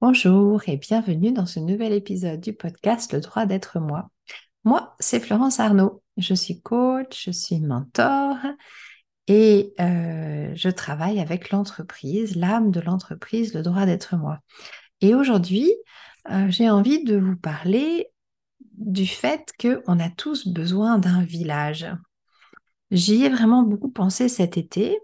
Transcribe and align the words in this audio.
Bonjour 0.00 0.62
et 0.66 0.78
bienvenue 0.78 1.30
dans 1.30 1.44
ce 1.44 1.60
nouvel 1.60 1.92
épisode 1.92 2.40
du 2.40 2.54
podcast 2.54 3.12
Le 3.12 3.20
droit 3.20 3.44
d'être 3.44 3.80
moi. 3.80 4.08
Moi, 4.64 4.96
c'est 4.98 5.20
Florence 5.20 5.60
Arnaud. 5.60 6.02
Je 6.16 6.32
suis 6.32 6.62
coach, 6.62 7.26
je 7.26 7.30
suis 7.30 7.60
mentor 7.60 8.38
et 9.26 9.74
euh, 9.78 10.52
je 10.54 10.70
travaille 10.70 11.20
avec 11.20 11.50
l'entreprise, 11.50 12.34
l'âme 12.34 12.70
de 12.70 12.80
l'entreprise, 12.80 13.52
le 13.52 13.60
droit 13.60 13.84
d'être 13.84 14.16
moi. 14.16 14.38
Et 15.02 15.14
aujourd'hui, 15.14 15.70
euh, 16.30 16.46
j'ai 16.48 16.70
envie 16.70 17.04
de 17.04 17.18
vous 17.18 17.36
parler 17.36 18.06
du 18.78 19.06
fait 19.06 19.52
qu'on 19.60 20.00
a 20.00 20.08
tous 20.08 20.48
besoin 20.48 20.98
d'un 20.98 21.22
village. 21.22 21.86
J'y 22.90 23.24
ai 23.24 23.28
vraiment 23.28 23.64
beaucoup 23.64 23.90
pensé 23.90 24.30
cet 24.30 24.56
été 24.56 24.98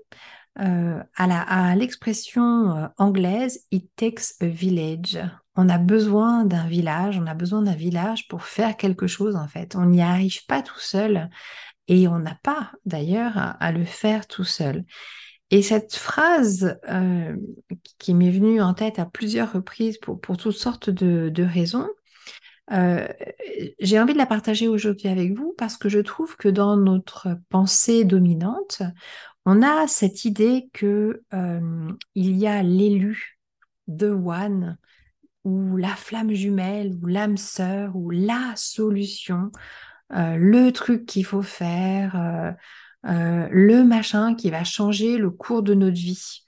euh, 0.61 1.03
à 1.17 1.77
l'expression 1.77 2.77
euh, 2.77 2.87
anglaise 2.99 3.67
It 3.71 3.91
takes 3.97 4.35
a 4.41 4.47
village. 4.47 5.19
On 5.55 5.69
a 5.69 5.79
besoin 5.79 6.45
d'un 6.45 6.67
village, 6.67 7.19
on 7.19 7.27
a 7.27 7.35
besoin 7.35 7.63
d'un 7.63 7.75
village 7.75 8.29
pour 8.29 8.45
faire 8.45 8.77
quelque 8.77 9.07
chose 9.07 9.37
en 9.37 9.49
fait. 9.49 9.77
On 9.77 9.87
n'y 9.87 10.03
arrive 10.03 10.45
pas 10.47 10.63
tout 10.63 10.79
seul 10.79 11.31
et 11.89 12.09
on 12.09 12.19
n'a 12.19 12.39
pas 12.43 12.73
d'ailleurs 12.85 13.57
à, 13.61 13.73
le 13.73 13.85
faire 13.85 14.27
tout 14.27 14.45
seul. 14.45 14.85
Et 15.51 15.63
cette 15.63 15.95
phrase 15.95 16.79
euh, 16.89 17.37
qui 17.99 18.15
m'est 18.15 18.31
venue 18.31 18.61
en 18.61 18.75
tête 18.75 18.99
à 18.99 19.07
plusieurs 19.07 19.53
reprises 19.53 19.99
pour, 19.99 20.21
pour 20.21 20.37
toutes 20.37 20.57
sortes 20.57 20.91
de, 20.91 21.29
de 21.29 21.45
raisons, 21.45 21.89
euh, 22.73 23.07
j'ai 23.79 24.01
envie 24.01 24.13
de 24.13 24.19
la 24.19 24.27
partager 24.27 24.67
aujourd'hui 24.69 25.09
avec 25.09 25.33
vous 25.33 25.55
parce 25.57 25.77
que 25.77 25.89
je 25.89 26.01
trouve 26.01 26.37
que 26.37 26.49
dans 26.49 26.77
notre 26.77 27.39
pensée 27.49 28.05
dominante, 28.05 28.83
on 29.47 29.63
a 29.63 29.87
cette 29.87 30.25
idée 30.25 30.69
que 30.73 31.23
euh, 31.33 31.93
il 32.15 32.37
y 32.37 32.47
a 32.47 32.63
l'élu, 32.63 33.39
the 33.89 34.05
one, 34.05 34.77
ou 35.45 35.77
la 35.77 35.95
flamme 35.95 36.33
jumelle, 36.33 36.97
ou 37.03 37.07
l'âme 37.07 37.37
sœur, 37.37 37.97
ou 37.97 38.11
la 38.11 38.53
solution, 38.57 39.51
euh, 40.13 40.37
le 40.37 40.73
truc 40.73 41.07
qu'il 41.07 41.25
faut 41.25 41.43
faire, 41.43 42.55
le 43.05 43.83
machin 43.85 44.35
qui 44.35 44.51
va 44.51 44.65
changer 44.65 45.17
le 45.17 45.31
cours 45.31 45.63
de 45.63 45.75
notre 45.75 45.97
vie. 45.97 46.43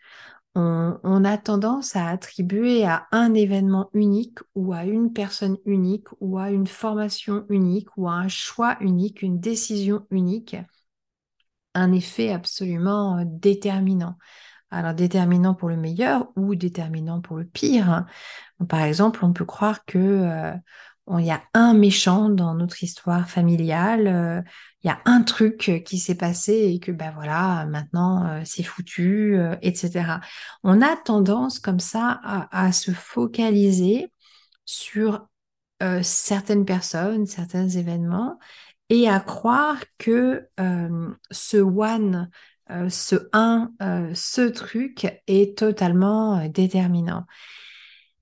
On, 0.54 1.24
a 1.24 1.38
tendance 1.38 1.94
à 1.94 2.08
attribuer 2.08 2.84
à 2.84 3.06
un 3.12 3.32
événement 3.34 3.90
unique 3.94 4.38
ou 4.56 4.72
à 4.72 4.84
une 4.84 5.12
personne 5.12 5.56
unique 5.66 6.08
ou 6.20 6.38
à 6.38 6.50
une 6.50 6.66
formation 6.66 7.44
unique 7.48 7.96
ou 7.96 8.08
à 8.08 8.14
un 8.14 8.28
choix 8.28 8.76
unique, 8.80 9.22
une 9.22 9.38
décision 9.38 10.04
unique, 10.10 10.56
un 11.74 11.92
effet 11.92 12.32
absolument 12.32 13.18
euh, 13.18 13.22
déterminant. 13.26 14.16
Alors 14.70 14.92
déterminant 14.92 15.54
pour 15.54 15.70
le 15.70 15.76
meilleur 15.76 16.28
ou 16.36 16.54
déterminant 16.54 17.22
pour 17.22 17.38
le 17.38 17.46
pire. 17.46 18.04
Par 18.68 18.82
exemple, 18.82 19.24
on 19.24 19.32
peut 19.32 19.46
croire 19.46 19.86
que 19.86 19.98
euh, 19.98 20.52
il 21.18 21.24
y 21.24 21.30
a 21.30 21.42
un 21.54 21.72
méchant 21.72 22.28
dans 22.28 22.54
notre 22.54 22.82
histoire 22.82 23.30
familiale, 23.30 24.06
euh, 24.08 24.42
il 24.82 24.88
y 24.88 24.90
a 24.90 25.00
un 25.06 25.22
truc 25.22 25.82
qui 25.86 25.98
s'est 25.98 26.16
passé 26.16 26.52
et 26.52 26.80
que 26.80 26.92
ben 26.92 27.12
voilà, 27.14 27.64
maintenant 27.64 28.42
c'est 28.44 28.62
foutu, 28.62 29.36
etc. 29.62 30.20
On 30.62 30.82
a 30.82 30.96
tendance 30.96 31.58
comme 31.58 31.80
ça 31.80 32.20
à, 32.22 32.70
se 32.70 32.92
focaliser 32.92 34.12
sur 34.66 35.26
certaines 36.02 36.64
personnes, 36.64 37.26
certains 37.26 37.68
événements 37.68 38.38
et 38.90 39.08
à 39.08 39.20
croire 39.20 39.82
que 39.98 40.48
ce 41.30 41.56
one, 41.56 42.30
ce 42.88 43.28
un, 43.32 43.72
ce 44.14 44.42
truc 44.48 45.06
est 45.26 45.58
totalement 45.58 46.46
déterminant. 46.48 47.24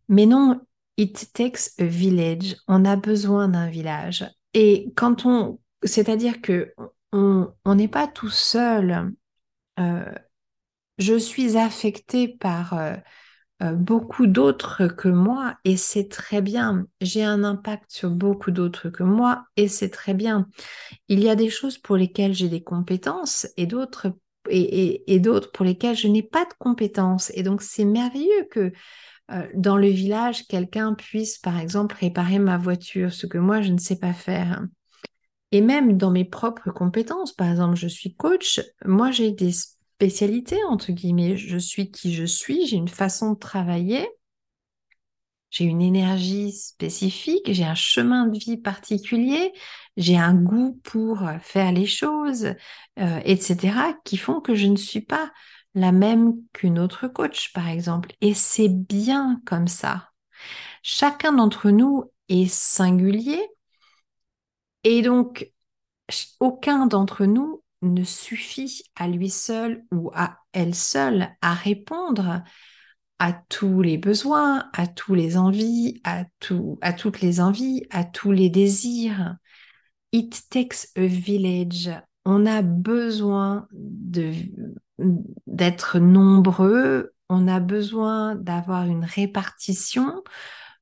Mais 0.08 0.26
non, 0.26 0.60
It 0.96 1.30
takes 1.34 1.78
a 1.78 1.84
village. 1.84 2.56
On 2.68 2.84
a 2.84 2.96
besoin 2.96 3.48
d'un 3.48 3.68
village. 3.68 4.24
Et 4.54 4.92
quand 4.96 5.26
on, 5.26 5.60
c'est-à-dire 5.82 6.40
que 6.40 6.74
on 7.12 7.74
n'est 7.74 7.88
pas 7.88 8.06
tout 8.06 8.30
seul. 8.30 9.12
Euh, 9.78 10.12
je 10.98 11.18
suis 11.18 11.56
affectée 11.58 12.28
par 12.28 12.72
euh, 12.74 12.94
euh, 12.94 13.00
beaucoup 13.60 14.26
d'autres 14.26 14.86
que 14.86 15.08
moi 15.08 15.56
et 15.64 15.76
c'est 15.76 16.08
très 16.08 16.42
bien. 16.42 16.86
J'ai 17.00 17.24
un 17.24 17.42
impact 17.42 17.84
sur 17.88 18.10
beaucoup 18.10 18.50
d'autres 18.50 18.90
que 18.90 19.02
moi 19.02 19.44
et 19.56 19.68
c'est 19.68 19.88
très 19.88 20.12
bien. 20.12 20.46
Il 21.08 21.20
y 21.20 21.30
a 21.30 21.36
des 21.36 21.48
choses 21.48 21.78
pour 21.78 21.96
lesquelles 21.96 22.34
j'ai 22.34 22.48
des 22.48 22.62
compétences 22.62 23.46
et 23.56 23.66
d'autres 23.66 24.12
et, 24.48 25.12
et 25.12 25.20
d'autres 25.20 25.50
pour 25.52 25.64
lesquelles 25.64 25.96
je 25.96 26.08
n'ai 26.08 26.22
pas 26.22 26.44
de 26.44 26.52
compétences. 26.58 27.32
Et 27.34 27.42
donc 27.42 27.62
c'est 27.62 27.86
merveilleux 27.86 28.46
que 28.50 28.72
euh, 29.32 29.46
dans 29.54 29.76
le 29.76 29.88
village, 29.88 30.46
quelqu'un 30.46 30.94
puisse, 30.94 31.38
par 31.38 31.58
exemple, 31.58 31.96
réparer 31.98 32.38
ma 32.38 32.58
voiture, 32.58 33.12
ce 33.12 33.26
que 33.26 33.38
moi, 33.38 33.60
je 33.60 33.72
ne 33.72 33.78
sais 33.78 33.98
pas 33.98 34.12
faire. 34.12 34.62
Et 35.52 35.60
même 35.60 35.96
dans 35.96 36.10
mes 36.10 36.24
propres 36.24 36.70
compétences, 36.70 37.32
par 37.32 37.48
exemple, 37.48 37.76
je 37.76 37.88
suis 37.88 38.14
coach, 38.14 38.60
moi, 38.84 39.10
j'ai 39.10 39.32
des 39.32 39.52
spécialités, 39.96 40.62
entre 40.64 40.92
guillemets, 40.92 41.36
je 41.36 41.56
suis 41.56 41.90
qui 41.90 42.14
je 42.14 42.24
suis, 42.24 42.66
j'ai 42.66 42.76
une 42.76 42.88
façon 42.88 43.32
de 43.32 43.38
travailler, 43.38 44.06
j'ai 45.50 45.64
une 45.64 45.80
énergie 45.80 46.52
spécifique, 46.52 47.50
j'ai 47.50 47.64
un 47.64 47.74
chemin 47.74 48.26
de 48.26 48.38
vie 48.38 48.58
particulier, 48.58 49.52
j'ai 49.96 50.18
un 50.18 50.34
goût 50.34 50.78
pour 50.84 51.22
faire 51.40 51.72
les 51.72 51.86
choses, 51.86 52.52
euh, 52.98 53.20
etc., 53.24 53.94
qui 54.04 54.18
font 54.18 54.40
que 54.40 54.54
je 54.54 54.66
ne 54.66 54.76
suis 54.76 55.00
pas 55.00 55.32
la 55.74 55.92
même 55.92 56.34
qu'une 56.52 56.78
autre 56.78 57.08
coach, 57.08 57.52
par 57.54 57.68
exemple. 57.68 58.12
Et 58.20 58.34
c'est 58.34 58.68
bien 58.68 59.40
comme 59.46 59.68
ça. 59.68 60.10
Chacun 60.82 61.32
d'entre 61.32 61.70
nous 61.70 62.04
est 62.28 62.50
singulier 62.50 63.40
et 64.84 65.02
donc 65.02 65.50
aucun 66.40 66.86
d'entre 66.86 67.24
nous 67.24 67.62
ne 67.82 68.04
suffit 68.04 68.82
à 68.96 69.08
lui 69.08 69.30
seul 69.30 69.84
ou 69.92 70.10
à 70.14 70.38
elle 70.52 70.74
seule 70.74 71.28
à 71.42 71.54
répondre 71.54 72.42
à 73.18 73.32
tous 73.32 73.82
les 73.82 73.98
besoins, 73.98 74.68
à 74.74 74.86
tous 74.86 75.14
les 75.14 75.36
envies, 75.36 76.00
à, 76.04 76.24
à 76.82 76.92
toutes 76.92 77.20
les 77.20 77.40
envies, 77.40 77.86
à 77.90 78.04
tous 78.04 78.32
les 78.32 78.50
désirs. 78.50 79.36
It 80.12 80.42
takes 80.50 80.88
a 80.96 81.06
village. 81.06 81.90
On 82.24 82.46
a 82.46 82.62
besoin 82.62 83.68
d'être 85.46 85.98
nombreux, 85.98 87.14
on 87.28 87.48
a 87.48 87.60
besoin 87.60 88.34
d'avoir 88.34 88.86
une 88.86 89.04
répartition 89.04 90.22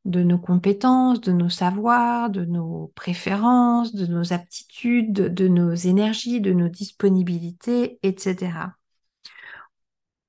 de 0.04 0.22
nos 0.22 0.38
compétences, 0.38 1.20
de 1.20 1.32
nos 1.32 1.48
savoirs, 1.48 2.31
de 2.31 2.44
nos 2.44 2.92
préférences, 2.94 3.94
de 3.94 4.06
nos 4.06 4.32
aptitudes, 4.32 5.12
de 5.12 5.48
nos 5.48 5.75
énergies, 5.75 6.41
de 6.41 6.53
nos 6.53 6.69
disponibilités, 6.69 7.98
etc. 8.03 8.76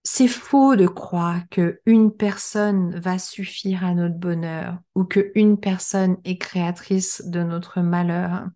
C'est 0.04 0.28
faux 0.28 0.76
de 0.76 0.88
croire 0.88 1.42
qu'une 1.50 2.12
personne 2.12 2.98
va 3.00 3.18
suffire 3.18 3.84
à 3.84 3.94
notre 3.94 4.16
bonheur 4.16 4.78
ou 4.94 5.04
qu'une 5.04 5.60
personne 5.60 6.18
est 6.24 6.38
créatrice 6.38 7.24
de 7.26 7.44
notre 7.44 7.82
malheur 7.82 8.48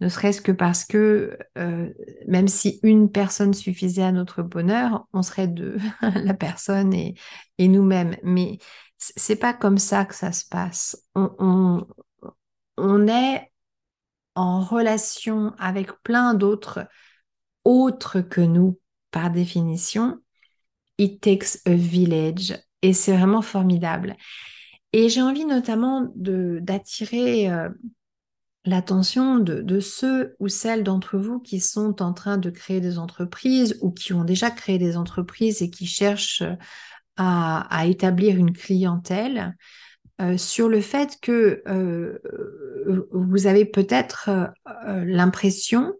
ne 0.00 0.08
serait-ce 0.08 0.40
que 0.40 0.52
parce 0.52 0.84
que 0.84 1.38
euh, 1.58 1.90
même 2.26 2.48
si 2.48 2.80
une 2.82 3.10
personne 3.10 3.52
suffisait 3.52 4.02
à 4.02 4.12
notre 4.12 4.42
bonheur, 4.42 5.06
on 5.12 5.22
serait 5.22 5.48
deux, 5.48 5.76
la 6.02 6.34
personne 6.34 6.94
et, 6.94 7.14
nous-mêmes. 7.58 8.16
Mais 8.22 8.58
c'est 9.00 9.36
pas 9.36 9.54
comme 9.54 9.78
ça 9.78 10.04
que 10.04 10.14
ça 10.14 10.30
se 10.30 10.44
passe. 10.44 11.04
On, 11.14 11.86
on, 12.76 13.08
est 13.08 13.50
en 14.34 14.60
relation 14.60 15.54
avec 15.58 15.90
plein 16.02 16.34
d'autres 16.34 16.86
autres 17.64 18.20
que 18.20 18.42
nous 18.42 18.78
par 19.10 19.30
définition. 19.30 20.18
It 20.98 21.20
takes 21.22 21.60
a 21.66 21.74
village 21.74 22.58
et 22.82 22.92
c'est 22.92 23.16
vraiment 23.16 23.42
formidable. 23.42 24.16
Et 24.92 25.08
j'ai 25.08 25.22
envie 25.22 25.46
notamment 25.46 26.12
d'attirer 26.14 27.50
euh, 27.50 27.70
l'attention 28.64 29.38
de, 29.38 29.80
ceux 29.80 30.36
ou 30.40 30.48
celles 30.48 30.84
d'entre 30.84 31.16
vous 31.16 31.40
qui 31.40 31.60
sont 31.60 32.02
en 32.02 32.12
train 32.12 32.36
de 32.36 32.50
créer 32.50 32.80
des 32.80 32.98
entreprises 32.98 33.78
ou 33.80 33.90
qui 33.92 34.12
ont 34.12 34.24
déjà 34.24 34.50
créé 34.50 34.78
des 34.78 34.96
entreprises 34.96 35.62
et 35.62 35.70
qui 35.70 35.86
cherchent 35.86 36.42
à, 37.20 37.86
établir 37.86 38.36
une 38.36 38.52
clientèle 38.52 39.54
euh, 40.20 40.38
sur 40.38 40.68
le 40.68 40.80
fait 40.80 41.18
que 41.20 41.62
euh, 41.68 42.18
vous 43.12 43.46
avez 43.46 43.66
peut-être 43.66 44.30
euh, 44.30 45.04
l'impression 45.04 45.94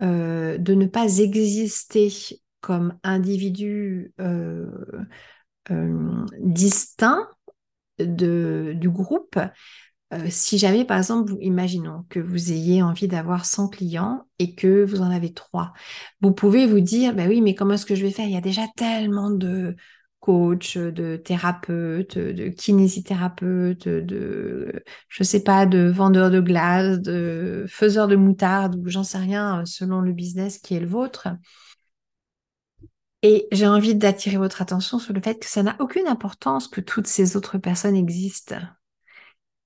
de 0.00 0.74
ne 0.74 0.86
pas 0.86 1.18
exister 1.18 2.12
comme 2.60 2.96
individu 3.02 4.14
distinct 6.38 7.28
du 7.98 8.90
groupe, 8.90 9.40
si 10.28 10.56
jamais, 10.56 10.84
par 10.84 10.98
exemple, 10.98 11.32
imaginons 11.40 12.04
que 12.08 12.20
vous 12.20 12.52
ayez 12.52 12.80
envie 12.80 13.08
d'avoir 13.08 13.44
100 13.44 13.70
clients 13.70 14.24
et 14.38 14.54
que 14.54 14.84
vous 14.84 15.00
en 15.00 15.10
avez 15.10 15.32
3, 15.32 15.72
vous 16.20 16.32
pouvez 16.32 16.68
vous 16.68 16.78
dire, 16.78 17.12
bah 17.12 17.24
oui, 17.26 17.40
mais 17.40 17.56
comment 17.56 17.74
est-ce 17.74 17.86
que 17.86 17.96
je 17.96 18.06
vais 18.06 18.12
faire? 18.12 18.26
Il 18.26 18.34
y 18.34 18.36
a 18.36 18.40
déjà 18.40 18.66
tellement 18.76 19.30
de 19.30 19.74
coach, 20.28 20.76
de 20.76 21.16
thérapeute, 21.16 22.18
de 22.18 22.48
kinésithérapeute, 22.48 23.88
de, 23.88 24.84
je 25.08 25.22
sais 25.22 25.42
pas, 25.42 25.64
de 25.64 25.88
vendeur 25.88 26.30
de 26.30 26.40
glace, 26.40 27.00
de 27.00 27.64
faiseur 27.66 28.08
de 28.08 28.16
moutarde, 28.16 28.76
ou 28.76 28.90
j'en 28.90 29.04
sais 29.04 29.16
rien, 29.16 29.64
selon 29.64 30.02
le 30.02 30.12
business 30.12 30.58
qui 30.58 30.74
est 30.74 30.80
le 30.80 30.86
vôtre. 30.86 31.28
Et 33.22 33.48
j'ai 33.52 33.66
envie 33.66 33.94
d'attirer 33.94 34.36
votre 34.36 34.60
attention 34.60 34.98
sur 34.98 35.14
le 35.14 35.22
fait 35.22 35.38
que 35.38 35.46
ça 35.46 35.62
n'a 35.62 35.76
aucune 35.78 36.06
importance 36.06 36.68
que 36.68 36.82
toutes 36.82 37.06
ces 37.06 37.34
autres 37.38 37.56
personnes 37.56 37.96
existent. 37.96 38.60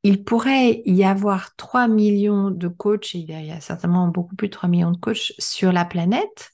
Il 0.04 0.22
pourrait 0.22 0.82
y 0.86 1.02
avoir 1.02 1.56
3 1.56 1.88
millions 1.88 2.52
de 2.52 2.68
coachs, 2.68 3.16
et 3.16 3.18
il 3.18 3.28
y 3.28 3.50
a 3.50 3.60
certainement 3.60 4.06
beaucoup 4.06 4.36
plus 4.36 4.46
de 4.46 4.52
3 4.52 4.68
millions 4.68 4.92
de 4.92 4.96
coachs 4.96 5.32
sur 5.40 5.72
la 5.72 5.84
planète, 5.84 6.52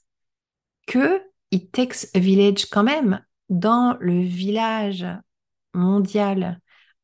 que 0.87 1.21
it 1.51 1.71
takes 1.71 2.07
a 2.15 2.19
village 2.19 2.65
quand 2.71 2.83
même 2.83 3.21
dans 3.49 3.97
le 3.99 4.21
village 4.21 5.05
mondial 5.73 6.59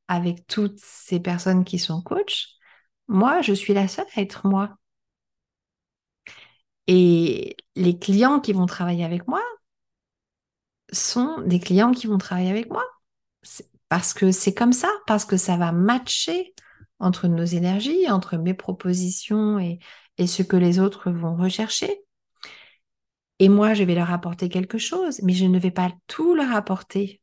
avec 0.07 0.47
toutes 0.47 0.79
ces 0.79 1.19
personnes 1.19 1.65
qui 1.65 1.79
sont 1.79 2.01
coachs, 2.01 2.47
moi, 3.07 3.41
je 3.41 3.53
suis 3.53 3.73
la 3.73 3.87
seule 3.87 4.05
à 4.15 4.21
être 4.21 4.47
moi. 4.47 4.77
Et 6.87 7.57
les 7.75 7.97
clients 7.97 8.39
qui 8.39 8.53
vont 8.53 8.65
travailler 8.65 9.03
avec 9.03 9.27
moi 9.27 9.41
sont 10.91 11.41
des 11.41 11.59
clients 11.59 11.91
qui 11.91 12.07
vont 12.07 12.17
travailler 12.17 12.49
avec 12.51 12.69
moi. 12.69 12.83
Parce 13.89 14.13
que 14.13 14.31
c'est 14.31 14.53
comme 14.53 14.73
ça, 14.73 14.89
parce 15.07 15.25
que 15.25 15.37
ça 15.37 15.57
va 15.57 15.71
matcher 15.71 16.53
entre 16.99 17.27
nos 17.27 17.45
énergies, 17.45 18.09
entre 18.09 18.37
mes 18.37 18.53
propositions 18.53 19.59
et, 19.59 19.79
et 20.17 20.27
ce 20.27 20.43
que 20.43 20.57
les 20.57 20.79
autres 20.79 21.11
vont 21.11 21.35
rechercher. 21.35 22.04
Et 23.39 23.49
moi, 23.49 23.73
je 23.73 23.83
vais 23.83 23.95
leur 23.95 24.11
apporter 24.11 24.49
quelque 24.49 24.77
chose, 24.77 25.19
mais 25.23 25.33
je 25.33 25.45
ne 25.45 25.59
vais 25.59 25.71
pas 25.71 25.91
tout 26.07 26.35
leur 26.35 26.55
apporter. 26.55 27.21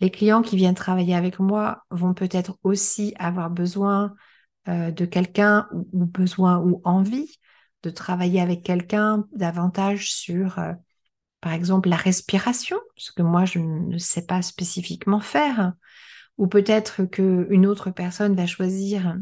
Les 0.00 0.10
clients 0.10 0.42
qui 0.42 0.56
viennent 0.56 0.74
travailler 0.74 1.14
avec 1.14 1.38
moi 1.38 1.84
vont 1.90 2.14
peut-être 2.14 2.58
aussi 2.62 3.14
avoir 3.18 3.50
besoin 3.50 4.14
euh, 4.68 4.90
de 4.90 5.04
quelqu'un 5.04 5.68
ou, 5.72 6.04
besoin 6.04 6.58
ou 6.58 6.80
envie 6.84 7.38
de 7.82 7.90
travailler 7.90 8.40
avec 8.40 8.62
quelqu'un 8.62 9.24
davantage 9.32 10.12
sur, 10.12 10.58
euh, 10.58 10.72
par 11.40 11.52
exemple, 11.52 11.88
la 11.88 11.96
respiration, 11.96 12.78
ce 12.96 13.12
que 13.12 13.22
moi, 13.22 13.44
je 13.44 13.58
ne 13.58 13.98
sais 13.98 14.26
pas 14.26 14.42
spécifiquement 14.42 15.20
faire. 15.20 15.72
Ou 16.36 16.46
peut-être 16.46 17.04
qu'une 17.04 17.66
autre 17.66 17.90
personne 17.90 18.36
va 18.36 18.46
choisir 18.46 19.16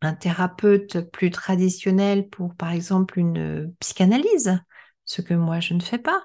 un 0.00 0.14
thérapeute 0.14 1.00
plus 1.10 1.30
traditionnel 1.30 2.28
pour, 2.28 2.54
par 2.54 2.72
exemple, 2.72 3.18
une 3.18 3.72
psychanalyse 3.78 4.58
ce 5.04 5.22
que 5.22 5.34
moi 5.34 5.60
je 5.60 5.74
ne 5.74 5.80
fais 5.80 5.98
pas. 5.98 6.22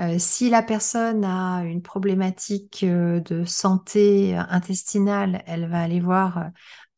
Euh, 0.00 0.16
si 0.18 0.48
la 0.48 0.62
personne 0.62 1.24
a 1.24 1.64
une 1.64 1.82
problématique 1.82 2.84
euh, 2.84 3.20
de 3.20 3.44
santé 3.44 4.36
intestinale, 4.36 5.42
elle 5.46 5.68
va 5.68 5.80
aller 5.80 5.98
voir 5.98 6.38
euh, 6.38 6.44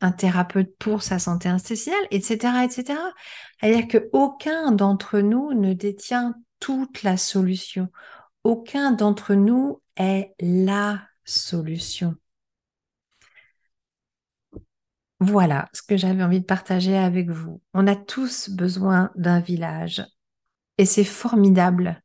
un 0.02 0.12
thérapeute 0.12 0.76
pour 0.78 1.02
sa 1.02 1.18
santé 1.18 1.48
intestinale, 1.48 2.06
etc., 2.10 2.64
etc. 2.64 2.98
C'est-à-dire 3.60 3.88
qu'aucun 3.88 4.72
d'entre 4.72 5.20
nous 5.20 5.54
ne 5.54 5.72
détient 5.72 6.34
toute 6.58 7.02
la 7.02 7.16
solution. 7.16 7.88
Aucun 8.44 8.92
d'entre 8.92 9.34
nous 9.34 9.80
est 9.96 10.34
la 10.40 11.00
solution. 11.24 12.16
Voilà 15.20 15.68
ce 15.74 15.82
que 15.82 15.96
j'avais 15.96 16.22
envie 16.22 16.40
de 16.40 16.46
partager 16.46 16.96
avec 16.96 17.30
vous. 17.30 17.60
On 17.74 17.86
a 17.86 17.96
tous 17.96 18.48
besoin 18.50 19.10
d'un 19.16 19.40
village, 19.40 20.02
et 20.80 20.86
c'est 20.86 21.04
formidable 21.04 22.02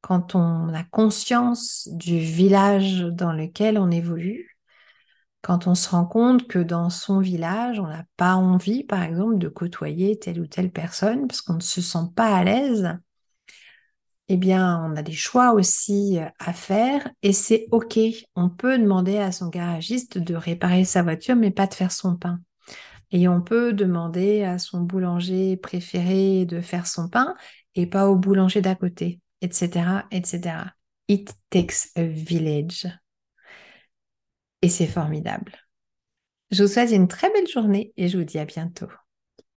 quand 0.00 0.34
on 0.34 0.72
a 0.72 0.82
conscience 0.82 1.86
du 1.92 2.18
village 2.18 3.00
dans 3.02 3.34
lequel 3.34 3.76
on 3.78 3.90
évolue, 3.90 4.56
quand 5.42 5.66
on 5.66 5.74
se 5.74 5.90
rend 5.90 6.06
compte 6.06 6.48
que 6.48 6.58
dans 6.58 6.88
son 6.88 7.20
village, 7.20 7.78
on 7.80 7.86
n'a 7.86 8.06
pas 8.16 8.36
envie, 8.36 8.82
par 8.82 9.02
exemple, 9.02 9.36
de 9.36 9.48
côtoyer 9.48 10.18
telle 10.18 10.40
ou 10.40 10.46
telle 10.46 10.72
personne 10.72 11.28
parce 11.28 11.42
qu'on 11.42 11.56
ne 11.56 11.60
se 11.60 11.82
sent 11.82 12.08
pas 12.16 12.34
à 12.34 12.44
l'aise, 12.44 12.96
eh 14.28 14.38
bien, 14.38 14.82
on 14.86 14.96
a 14.96 15.02
des 15.02 15.12
choix 15.12 15.52
aussi 15.52 16.18
à 16.38 16.54
faire 16.54 17.10
et 17.22 17.34
c'est 17.34 17.66
OK. 17.72 17.98
On 18.36 18.48
peut 18.48 18.78
demander 18.78 19.18
à 19.18 19.32
son 19.32 19.48
garagiste 19.48 20.16
de 20.16 20.34
réparer 20.34 20.86
sa 20.86 21.02
voiture, 21.02 21.36
mais 21.36 21.50
pas 21.50 21.66
de 21.66 21.74
faire 21.74 21.92
son 21.92 22.16
pain. 22.16 22.40
Et 23.10 23.28
on 23.28 23.40
peut 23.40 23.72
demander 23.72 24.42
à 24.44 24.58
son 24.58 24.80
boulanger 24.80 25.56
préféré 25.56 26.44
de 26.44 26.60
faire 26.60 26.86
son 26.86 27.08
pain 27.08 27.34
et 27.74 27.86
pas 27.86 28.08
au 28.08 28.16
boulanger 28.16 28.60
d'à 28.60 28.74
côté, 28.74 29.20
etc., 29.40 30.06
etc. 30.10 30.74
It 31.08 31.32
takes 31.50 31.90
a 31.96 32.02
village. 32.04 32.86
Et 34.60 34.68
c'est 34.68 34.86
formidable. 34.86 35.52
Je 36.50 36.62
vous 36.62 36.68
souhaite 36.68 36.90
une 36.90 37.08
très 37.08 37.30
belle 37.30 37.48
journée 37.48 37.92
et 37.96 38.08
je 38.08 38.18
vous 38.18 38.24
dis 38.24 38.38
à 38.38 38.44
bientôt. 38.44 38.88